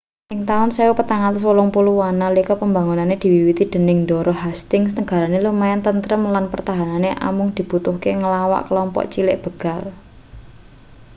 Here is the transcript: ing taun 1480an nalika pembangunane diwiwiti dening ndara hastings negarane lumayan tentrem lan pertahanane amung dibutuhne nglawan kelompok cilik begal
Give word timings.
ing 0.33 0.39
taun 0.49 0.69
1480an 0.77 2.13
nalika 2.23 2.53
pembangunane 2.61 3.15
diwiwiti 3.21 3.63
dening 3.71 3.99
ndara 4.05 4.33
hastings 4.43 4.91
negarane 4.99 5.37
lumayan 5.45 5.83
tentrem 5.87 6.21
lan 6.33 6.45
pertahanane 6.53 7.09
amung 7.27 7.49
dibutuhne 7.57 8.09
nglawan 8.19 8.65
kelompok 8.67 9.03
cilik 9.13 9.37
begal 9.43 9.83